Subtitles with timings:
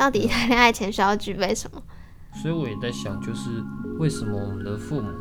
[0.00, 1.82] 到底谈恋爱前需要具备什么？
[2.40, 3.62] 所以我也在想，就是
[3.98, 5.12] 为什么我们的父母，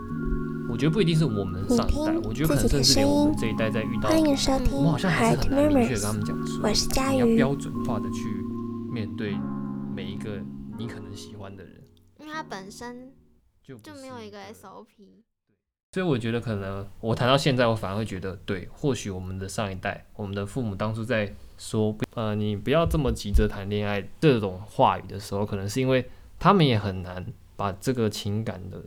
[0.71, 8.23] 我觉得不一定是我们上一代，我觉得可能甚至连我们这一代在遇到，欢迎收听我们好像还是很难明确跟他们讲说，我是佳瑜你要标准化的去
[8.89, 9.36] 面对
[9.94, 10.42] 每一个
[10.78, 11.84] 你可能喜欢的人，
[12.18, 13.11] 因为他本身
[13.61, 14.86] 就就没有一个个 SOP。
[15.91, 27.24] 所以我觉得可能我谈到现在，我反而会觉得，对，或许我们的上一代，我们的父母当初在说，呃，你不要这么急着谈恋爱这种话语的时候，可能是因为他们也很难
[27.56, 28.82] 把这个情感的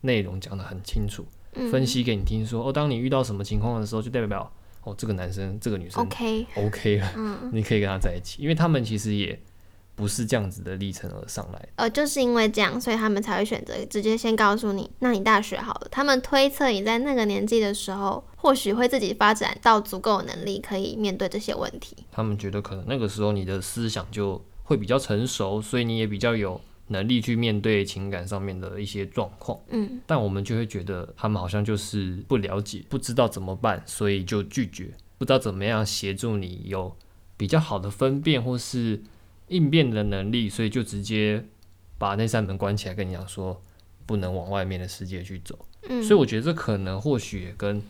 [0.00, 1.70] 内容讲得很清楚，嗯。
[1.70, 4.50] 分析给你听说，哦，当你遇到什么情况的时候，就代表
[4.84, 9.38] 哦，这个男生这个女生 OK，OK 了，嗯，你可以跟他在一起，因为他们其实也
[9.94, 11.68] 不是这样子的历程而上来的。
[11.76, 15.88] 呃，就是因为这样，所以他们才会选择直接先告诉你，那你大学好了。
[15.90, 21.96] 他们推测你在那个年纪的时候，或许会自己发展到足够的能力，可以面对这些问题。
[22.10, 29.58] 他们觉得可能那个时候你的思想就会比较成熟，所以你也比较有能力去面对情感上面的一些状况。
[29.68, 36.94] 嗯，但我们就会觉得他们好像就是不了解，不知道怎么办，所以就拒绝，不知道怎么样协助你有
[37.36, 39.00] 比较好的分辨或是
[39.48, 41.44] 应变的能力，所以就直接
[41.98, 43.60] 把那扇门关起来，跟你讲说
[44.06, 45.58] 不能往外面的世界去走。
[45.88, 47.82] 嗯，所以我觉得这可能或许也跟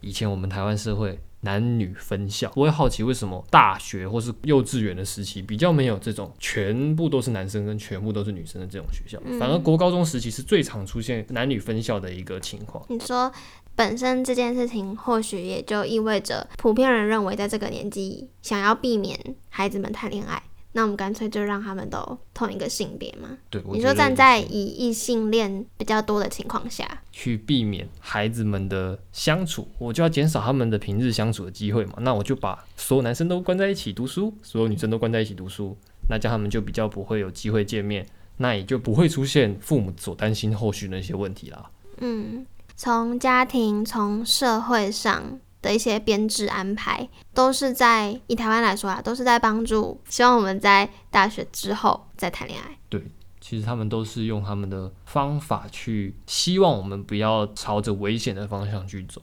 [0.00, 12.84] 以前我们台湾社会男女分校，我会好奇为什么大学或是幼稚园的时期比较没有这种全部都是男生跟全部都是女生的这种学校，嗯反而国高中时期是最常出现男女分校的一个情况。
[12.88, 13.32] 你说
[13.76, 19.18] 本身这件事情，或许也就意味着普遍人认为，在这个年纪想要避免
[19.50, 20.42] 孩子们谈恋爱，
[20.76, 23.30] 那我们干脆就让他们都同一个性别嘛。
[23.48, 31.94] 对，你说站在以异性恋比较多的情况下，去避免孩子们的相处，我就要减少他们的平日相处的机会嘛。
[32.00, 35.74] 那我就把所有男生都关在一起读书，所有女生都关在一起读书，
[36.10, 41.70] 那这样他们就比较不会有机会见面，那也就不会出现父母所担心后续的那些问题啦。
[42.00, 42.44] 嗯，
[42.76, 52.78] 从家庭、从社会上的一些编制安排，都是在以台湾来说啊，都是在帮助，希望我们在大学之后再谈恋爱。
[52.88, 53.02] 对
[53.40, 59.22] 其实他们都是用他们的方法去希望我们不要朝着危险的方向去走，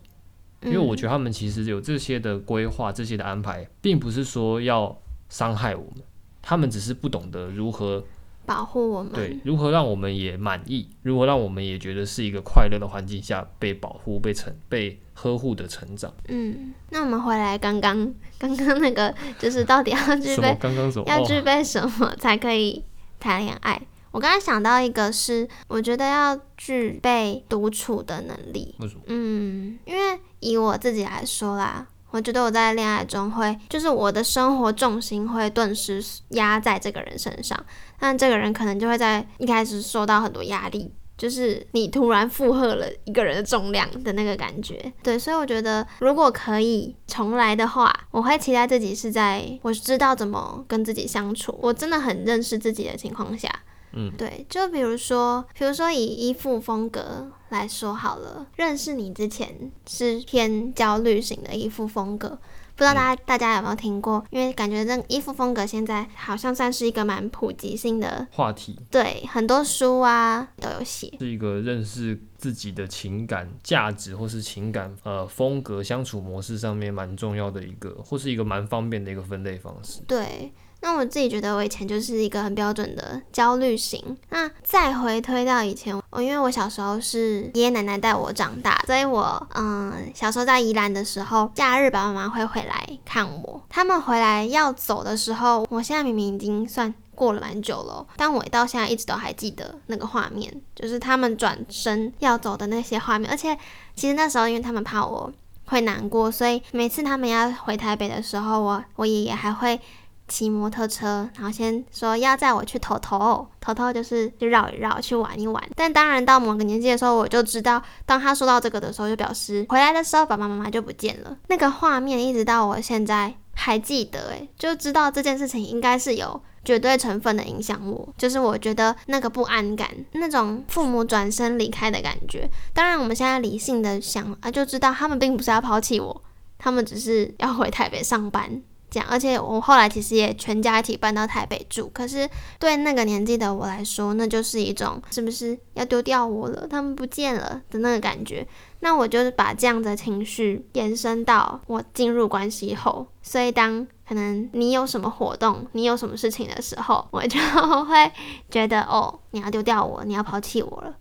[0.61, 6.03] 因为我觉，得他们其实有这些的规划、这些的安排，并不是说要伤害我们，
[6.41, 8.05] 他们只是不懂得如何
[8.45, 9.11] 保护我们。
[9.13, 16.13] 对，如何让我们也满意，如何让我们也觉得是一个快乐的环境下被保护、被成、被呵护的成长。
[16.27, 21.05] 嗯，那我们回来刚刚 刚刚那个，就是到底要具备刚刚什么？
[21.05, 22.83] 哦、要具备什么才可以
[23.19, 23.81] 谈恋爱？
[24.11, 28.75] 我刚才想到一个是，我觉得要具备独处的能力。
[28.79, 29.01] 为什么？
[29.07, 35.99] 嗯，因为以我自己来说啦，我觉得我在恋爱中会，就是我的生活重心会顿时
[36.29, 37.59] 压在这个人身上，
[38.03, 40.91] 但这个人可能就会在一开始受到很多压力。
[41.15, 53.47] 就是你突然负荷了一个人的重量的那个感觉，对，所以我觉得如果可以重来的话，我会期待自己是在我知道怎么跟自己相处，我真的很认识自己的情况下，
[53.93, 62.37] 嗯，对，就比如说，比如说以衣服风格来说好了，认识你之前是偏焦虑型的衣服风格，
[62.75, 64.23] 不知道大家、大家有没有听过？
[64.31, 71.13] 因为感觉这衣服风格现在好像算是一个蛮普及性的，话题对，很多书啊都有写。
[71.19, 80.01] 是一个认识自己的情感价值或是情感呃风格相处模式上面蛮重要的一个，或是一个蛮方便的一个分类方式。
[80.07, 80.51] 对，
[80.83, 84.15] 那我自己觉得我以前就是一个很标准的焦虑型。
[84.29, 93.63] 那再回推到以前，我因为我小时候是爷爷奶奶带我长大，所以我嗯小时候在宜兰的时候，假日爸爸妈妈会回来看我。
[93.69, 96.93] 他们回来要走的时候，我现在明明已经算。
[97.15, 103.29] 过了蛮久了，但我到现在一直都还记得那个画面，就是他们转身要走的那些画面。
[103.29, 103.55] 而且
[103.95, 105.31] 其实那时候，因为他们怕我
[105.65, 109.79] 会难过，所以每次他们要回台北的时候，我我爷爷还会
[110.27, 115.63] 骑摩托车，然后先说要载我去头头，头头就是就绕一绕，去玩一玩。
[115.75, 121.37] 但当然到某个年纪的时候，我就知道，当他说到这个的时候，就表示回来的时候爸爸妈妈就不见了。
[121.47, 126.41] 那个画面一直到我现在还记得，诶，就知道这件事情应该是有。
[126.65, 132.49] 绝对成分的影响我，就是我觉得那个不安感，那种父母转身离开的感觉。
[132.73, 136.23] 当然，我们现在理性的想啊，就知道他们并不是要抛弃我，
[136.57, 138.61] 他们只是要回台北上班，
[138.93, 142.29] 这样，而且我后来其实也全家一起搬到台北住，可是
[142.59, 148.47] 对那个年纪的我来说，那就是一种是不是要丢掉我了，他们不见了的那个感觉。
[148.81, 157.39] 那我就是把这样的情绪延伸到我进入关系后，所以当可能你有什么活动，你有什么事情的时候，我就
[157.85, 158.11] 会
[158.51, 160.93] 觉得哦，你要丢掉我，你要抛弃我了。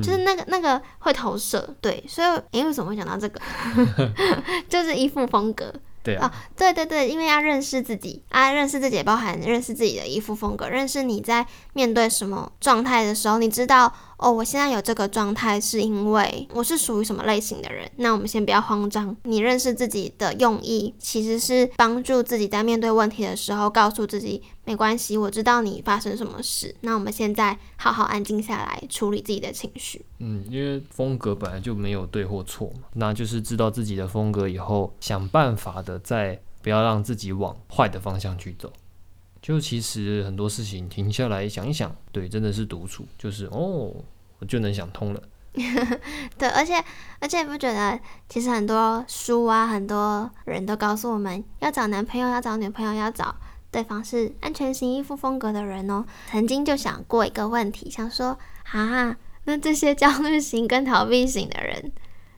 [0.00, 3.40] 就是那个那个会投射，对，所以诶，为什么会讲到这个？
[4.70, 5.74] 就是依附风格。
[6.02, 17.90] 对啊，对对对，因为要认识自己啊，认识自己包含认识自己的衣服风格，认识你在面对什么状态的时候，你知道哦，我现在有这个状态是因为我是属于什么类型的人。
[17.96, 26.74] 那我们先不要慌张，你认识自己的用意其实是帮助自己在面对问题的时候，告诉自己没关系，我知道你发生什么事。
[26.82, 30.04] 那我们现在好好安静下来处理自己的情绪。
[30.18, 35.98] 嗯，因为风格本来就没有对或错嘛，那就是知道自己的风格以后，想办法的。
[36.02, 38.72] 在不要让自己往坏的方向去走，
[39.42, 43.94] 就其实很多事情停下来想一想，对，真的是独处，就是哦，
[44.38, 45.22] 我就能想通了。
[46.38, 46.74] 对，而且
[47.18, 47.98] 而且不觉得，
[48.28, 53.34] 其实很多书啊，很多人都告诉我们要找男朋友，要找女朋友，要找
[53.70, 56.04] 对方是安全型依附风格的人哦。
[56.30, 58.38] 曾经就想过一个问题，想说
[58.70, 61.90] 啊，那这些焦虑型跟逃避型的人，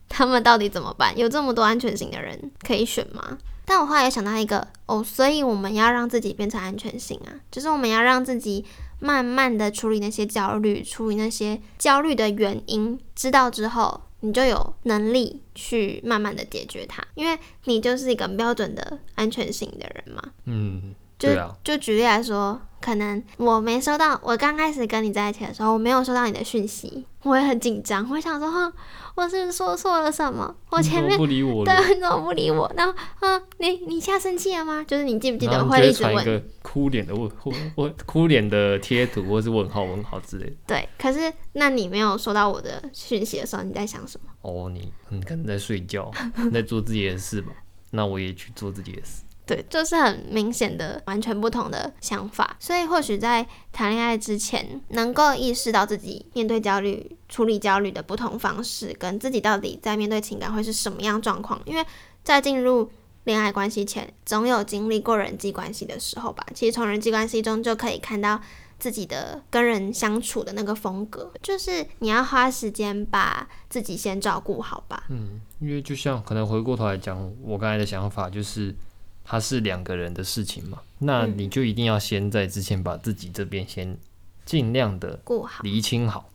[0.08, 1.18] 他们到底怎么办？
[1.18, 3.36] 有这么多安全型的人可以选吗？
[3.64, 8.64] 但我后来想到一个哦，所以我们要让自己变成安全性啊，就是我们要让自己
[8.98, 20.22] 慢慢的处理那些焦虑，处理那些焦虑的原因，知道之后，你就有能力去慢慢的解决它，因为你就是一个标准的安全性的人嘛。
[20.44, 20.94] 嗯，
[21.28, 21.54] 对啊。
[21.62, 22.60] 就举例来说。
[22.82, 28.72] 可能我没收到，我刚开始跟你在一起的时候，我没有收到你的讯息，我也很紧张，我想说，哼，
[29.14, 30.52] 我是不是说错了什么？
[30.68, 32.68] 我前面不理我，对，你怎么不理我？
[32.76, 34.82] 然后，嗯，你你现在生气了吗？
[34.82, 40.56] 就是你记不记得会一直问哭脸的问或或哭脸的贴图，或是问号问号之类的。
[40.66, 44.30] 对，可是那你没有收到我的讯息的时候，你在想什么？
[44.42, 46.10] 哦，你你可能在睡觉，
[46.52, 47.52] 在做自己的事吧？
[47.92, 49.22] 那我也去做自己的事。
[49.52, 61.60] 对，就是很明显的完全不同的想法，所以或许在谈恋爱之前，能够意识到自己面对焦虑、处理焦虑的不同方式，跟自己到底在面对情感会是什么样状况。
[61.66, 61.84] 因为
[62.24, 62.90] 在进入
[63.24, 66.46] 恋爱关系前，总有经历过人际关系的时候吧。
[66.54, 68.40] 其实从人际关系中就可以看到
[68.78, 75.04] 自己的跟人相处的那个风格，就是你要花时间把自己先照顾好吧。
[75.10, 78.74] 嗯，因为就像可能回过头来讲，我刚才的想法就是。
[79.24, 83.96] 它是两个人的事情嘛，那你就一定要先在之前把自己这边先
[84.44, 86.28] 尽量的过好、厘清好、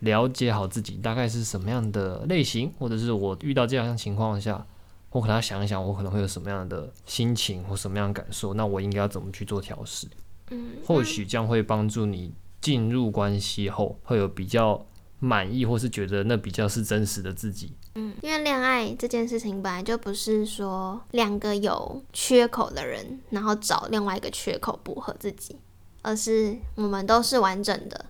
[0.00, 4.66] 了解好自己大概是什么样的类型，或者是我遇到这样情况下，
[5.10, 10.06] 我可能要想一想，我可能会有什么样的心情或什么样的感受，那我应该要怎么去做调试？
[10.50, 14.86] 嗯，或许将会帮助你进入关系后会有比较。
[15.18, 17.72] 满意，或是觉得那比较是真实的自己。
[17.94, 25.56] 嗯，因为恋爱这件事情本来就不是说两个有缺口的人，然后找另外一个缺口补合自己，
[26.02, 28.04] 而是我们都是完整的，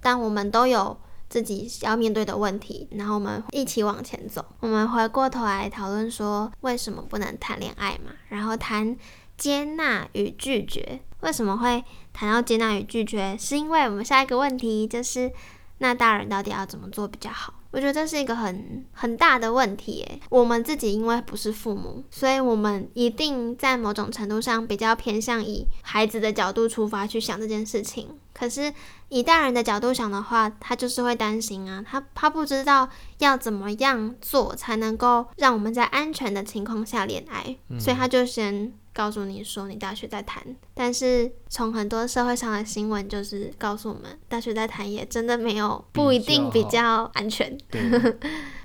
[0.00, 4.44] 但我们都有自己要面对的问题，然后我们一起往前走。
[4.58, 8.10] 我们回过头来讨论说，为什么不能谈恋爱嘛？
[8.28, 8.96] 然后谈
[9.36, 11.00] 接纳与拒绝。
[11.20, 13.36] 为什么会谈到接纳与拒绝？
[13.38, 15.30] 是因为我们下一个问题就是。
[15.78, 17.54] 那大人到底要怎么做比较好？
[17.70, 20.20] 我觉得这是一个很很大的问题诶。
[20.30, 28.08] 我们自己因为不是父母，所以我们一定在某种程度上比较偏向以孩子的角度出发去想这件事情。
[28.32, 28.72] 可是
[29.08, 32.88] 以大人的角度想的话，他就是会担心啊，他他不知道
[33.18, 38.72] 要怎么样做才能够让我们在安全的情况下恋爱，所以他就先。
[38.98, 40.42] 告诉你说你大学在谈，
[40.74, 47.56] 但是从很多社会上的新闻就是告诉我们，大学在谈也真的没有不一定比较安全。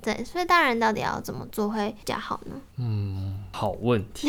[0.02, 2.60] 对，所以大人到底要怎么做会比较好呢？
[2.78, 4.28] 嗯，好问题。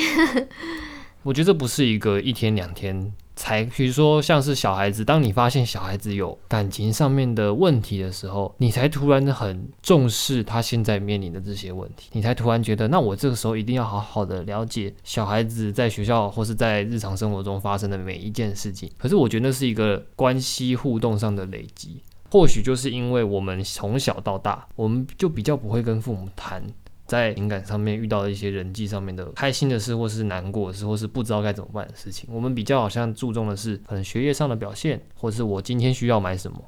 [1.24, 3.10] 我觉得这不是一个一天两天。
[3.36, 18.90] 才比如说像是小孩子，当你发现小孩子有感情上面的问题的时候，你才突然很重视他现在面临的这些问题，你才突然觉得，那我这个时候一定要好好的了解小孩子在学校或是在日常生活中发生的每一件事情。
[18.96, 22.00] 可是我觉得那是一个关系互动上的累积，
[22.30, 26.62] 或许就是因为我们从小到大，我们就比较不会跟父母谈。
[27.06, 36.58] 在情感上面遇到的一些人际上面的开心的事，或是难过的事，或是不知道该怎么办的事情，我们比较好像注重的是可能学业上的表现，或是我今天需要买什么，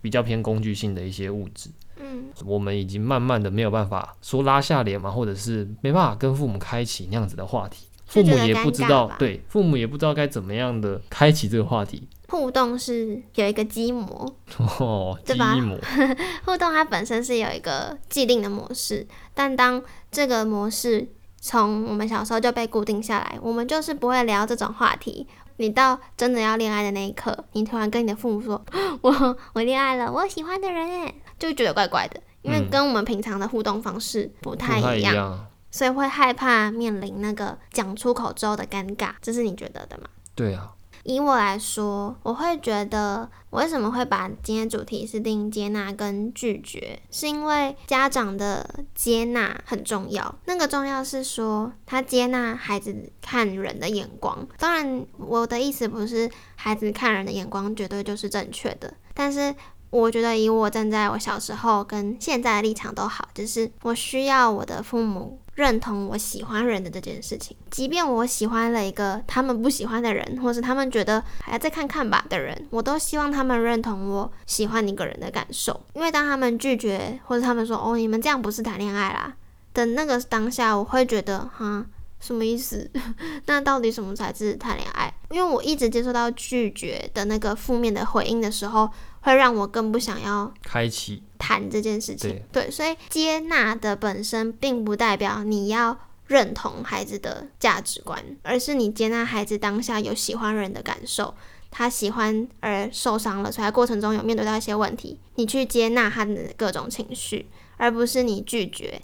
[0.00, 1.70] 比较偏工具性的一些物质。
[1.98, 7.86] 嗯，我们已经慢慢的没有办法说拉下脸嘛，或者是没办法跟父母开启那样子的话题。
[8.04, 12.06] 父母也不知道对，父母也不知道该怎么样的开启这个话题。
[12.28, 14.34] 互动是有一个基模，
[14.78, 15.56] 哦，对吧，
[16.44, 21.08] 互动它本身是有一个既定的模式，但当这个模式
[21.40, 25.26] 从我们小时候就被固定下来，我们就是不会聊这种话题。
[25.58, 28.62] 你到真的要恋爱的那一刻，你突然跟你的父母说
[29.00, 35.46] ：“我我恋爱了，我喜欢的人哎”，就觉得怪怪的，因为嗯跟我们平常的互动方式不不太一样，太一样。
[35.70, 39.10] 所以会害怕面临那个讲出口之后的尴尬。
[39.22, 40.04] 这是你觉得的吗？
[40.34, 40.70] 对啊，
[41.06, 50.34] 以我来说，我会觉得我为什么会把今天主题是定接纳跟拒绝，是因为家长的接纳很重要。
[50.44, 54.46] 那个重要是说他接纳孩子看人的眼光。
[54.58, 59.54] 当然，我的意思不是孩子看人的眼光绝对就是正确的，但是。
[59.88, 75.80] 我觉得以我站在我小时候跟现在的立场都好，就是我需要我的父母认同我喜欢人的这件事情，即便我喜欢了一个他们不喜欢的人，或是他们觉得还要再看看吧的人，我都希望他们认同我喜欢一个人的感受。
[75.94, 79.34] 因为当他们拒绝，或者他们说哦你们这样不是谈恋爱啦
[79.74, 81.84] 的那个当下，我会觉得哈
[82.20, 82.90] 什么意思？
[83.46, 85.12] 那到底什么才是谈恋爱？
[85.30, 88.88] 因为我一直接受到拒绝的那个负面的回应的时候，
[89.26, 92.62] 会让我更不想要开启谈这件事情对。
[92.62, 101.34] 对，所以接纳的本身并不代表你要认同孩子的价值观，而是你接纳孩子当下有喜欢人的感受，
[101.72, 109.02] 他喜欢而受伤了，所以他过程中有面对到一些问题，你去接纳他的各种情绪，而不是你拒绝。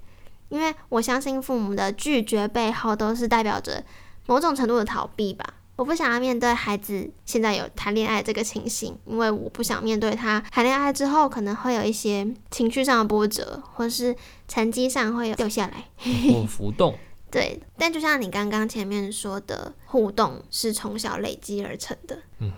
[0.50, 3.82] 因为我相信父母的拒绝背后都是代表着
[4.26, 5.54] 某种程度的逃避吧。
[5.76, 14.14] 我不想要面对孩子现在有谈恋爱这个情形，因为我不想面对他谈恋爱之后可能会有一些情绪上的波折，或是
[14.46, 15.84] 成绩上会有掉下来。
[16.32, 16.96] 或浮动。
[17.30, 22.18] 对，但就像你刚刚前面说的，互动是从小累积而成的。
[22.40, 22.52] 嗯，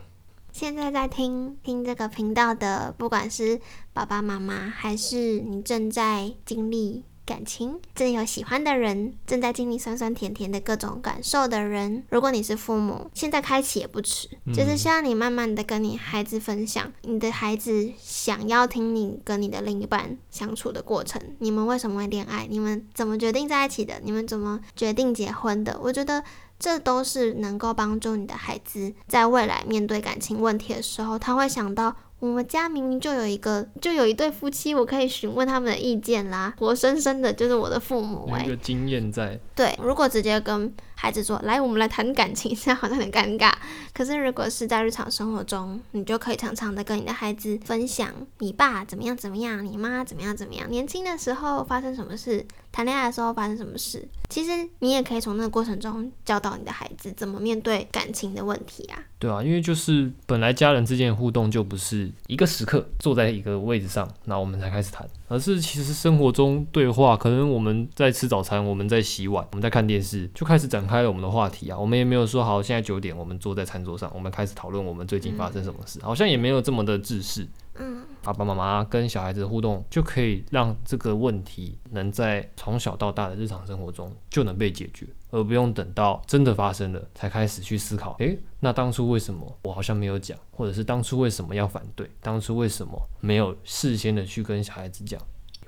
[0.53, 3.61] 现在在听听这个频道的，不管是
[3.93, 14.29] 爸爸妈妈，还是你正在经历感情，正有喜欢的人，正在经历酸酸甜甜的各种感受的人，如果你是父母，现在开启也不迟。
[14.53, 25.79] 就是希望你慢慢的跟你孩子分享，你的孩子想要听你跟你的另一半相处的过程，你们为什么会恋爱，你们怎么决定在一起的，你们怎么决定结婚的？
[25.83, 26.23] 我觉得
[26.59, 31.97] 这都是能够帮助你的孩子在未来面对感情问题的时候，他会想到。
[32.25, 36.55] 我们家明明就有一个，就有一对夫妻，我可以询问他们的意见啦。
[36.59, 43.53] 活生生的就是我的父母哎、有一个经验在，对，如果直接跟孩子说，来，我们来谈感情，这样好像很尴尬。
[43.93, 54.09] 可是如果是在日常生活中，你就可以常常的跟你的孩子分享，你爸怎么样怎么样，你妈怎么样怎么样，年轻的时候发生什么事，谈恋爱的时候发生什么事。
[54.31, 58.99] 其实你也可以从那个过程中教导你的孩子怎么面对感情的问题啊。
[59.19, 71.77] 对啊，因为就是本来家人之间的互动就不是一个时刻坐在一个位置上，那我们才开始谈，而是其实生活中对话，可能我们在吃早餐，我们在洗碗，我们在看电视，就开始展开了我们的话题啊。
[71.77, 77.45] 我们也没有说好，现在九点我们坐在餐桌上，我们开始讨论我们最近发生什么事，好像也没有这么的自私。
[77.81, 88.17] 嗯，爸爸妈妈跟小孩子的互动，就可以让这个问题能在从小到大的日常生活中就能被解决，而不用等到真的发生了才开始去思考。
[88.21, 95.21] 诶，那当初为什么我好像没有讲，或者是当初为什么要反对，当初为什么没有事先的去跟小孩子讲？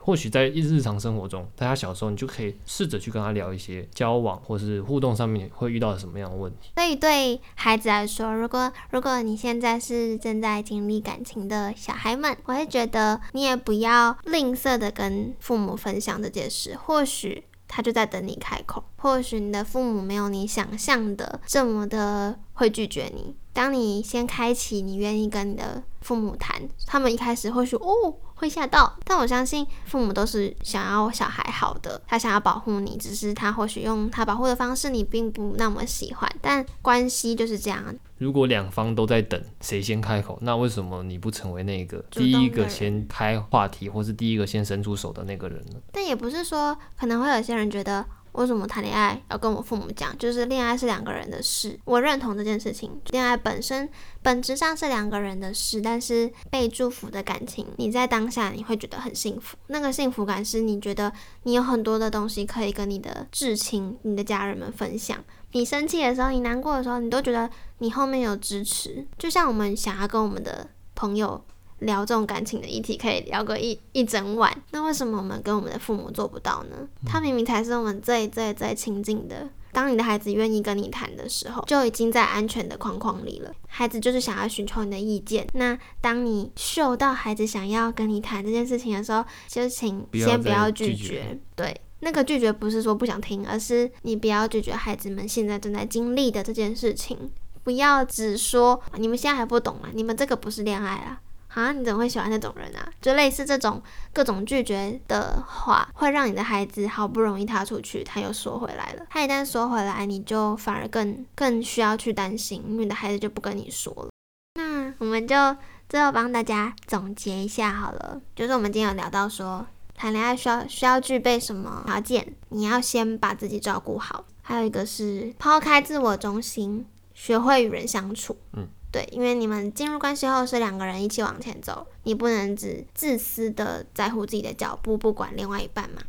[0.06, 6.70] 或许在日常生活中，在他小时候，你就可以试着去跟他聊一些交往或是互动上面会遇到什么样的问题。
[6.76, 17.42] 所以对孩子来说，如果如果你现在是正在经历感情的小孩们，我会觉得你也不要吝啬的跟父母分享这件事，或许。
[17.68, 23.34] 他就在等你开口，或许你的父母没有你想象的这么的会拒绝你。
[23.52, 37.82] 当你先开启，你愿意跟你的父母谈，他们一开始或许哦会吓到，但我相信父母都是想要小孩好的，他想要保护你，只是他或许用他保护的方式你并不那么喜欢，但关系就是这样。
[38.18, 45.80] 如果两方都在等谁先开口，那为什么你不成为那个第一个先开话题，或是第一个先伸出手的那个人呢？
[45.92, 48.04] 但也不是说可能会有些人觉得。
[48.36, 50.16] 为什么谈恋爱要跟我父母讲？
[50.18, 53.00] 就是恋爱是两个人的事，我认同这件事情。
[53.10, 53.88] 恋爱本身
[54.22, 59.56] 本质上是两个人的事，但是被祝福的感情，你在当下你会觉得很幸福。
[59.68, 61.12] 那个幸福感是你觉得
[61.44, 65.18] 你有很多的东西可以跟你的至亲、你的家人们分享。
[65.52, 69.06] 你生气的时候，你难过的时候，你都觉得你后面有支持。
[69.18, 71.42] 就像我们想要跟我们的朋友。
[71.80, 76.88] 聊这种感情的议题可以聊个一一整晚，那为什么我们跟我们的父母做不到呢？
[77.04, 83.52] 他明明才是我们最最最亲近的当你的孩子愿意跟你谈的时候，就已经在安全的框框里了。
[83.66, 85.46] 孩子就是想要寻求你的意见。
[85.52, 91.38] 那当你嗅到孩子想要跟你谈这件事情的时候，就请先不要拒绝。
[91.54, 97.30] 对，那个拒绝不是说不想听，而是你不要拒绝孩子们现在正在经历的这件事情。
[97.62, 101.20] 不要只说你们现在还不懂啊，你们这个不是恋爱啊。
[101.56, 102.86] 啊，你怎么会喜欢那种人啊？
[103.00, 103.82] 就类似这种
[104.12, 109.06] 各种拒绝的话，会让你的孩子好不容易踏出去，他又说回来了。
[109.08, 114.10] 他一旦说回来，你就反而更更需要去担心，因为你的孩子就不跟你说了。
[114.56, 115.56] 那我们就
[115.88, 122.34] 最后帮大家总结一下好了，就是我们今天有聊到说，谈恋爱需要需要具备什么条件？
[122.50, 126.84] 你要先把自己照顾好，还有一个是抛开自我中心，
[127.14, 128.36] 学会与人相处。
[128.52, 128.68] 嗯。
[128.92, 136.02] 对，因为你们进入关系后是两个人一起往前走，你不能只自私的在乎自己的脚步，不管另外一半嘛。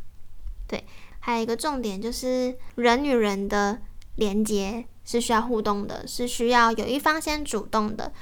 [0.66, 0.84] 对，
[1.20, 3.80] 还有一个重点就是人与人的
[4.14, 8.12] 连接是需要互动的，是需要有一方先主动的。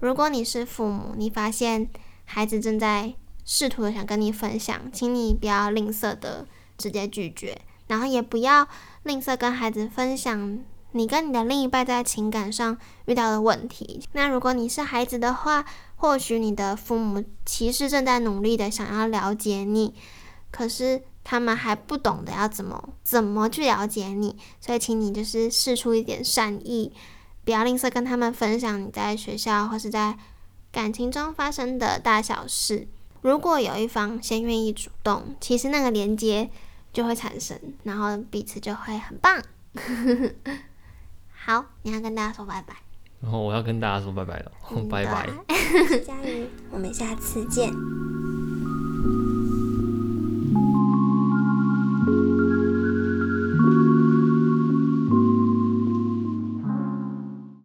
[0.00, 1.88] 如果你是父母，你发现
[2.24, 6.46] 孩子正在试图的想跟你分享，请你不要吝啬的
[6.76, 7.56] 直接拒绝，
[7.86, 8.66] 然后也不要
[9.04, 10.58] 吝啬跟孩子分享。
[10.96, 15.64] 你跟你的另一半在情感上遇到的问题，那如果你是孩子的话，
[15.96, 19.94] 或许你的父母其实正在努力的想要了解你，
[20.50, 26.92] 可是他们还不懂得要怎么怎么去了解你，所以请你就是试出一点善意，
[27.44, 30.16] 不要吝啬跟他们分享你在学校或是在
[30.70, 32.88] 感情中发生的大小事。
[33.22, 36.50] 如果有一方先愿意主动，其实那个连接
[36.92, 39.42] 就会产生，然后彼此就会很棒。
[41.46, 42.74] 好，你要跟大家说拜拜。
[43.20, 44.50] 然后我要跟大家说拜拜了，
[44.90, 45.28] 拜拜。
[46.04, 47.72] 佳瑜， 我们下次见。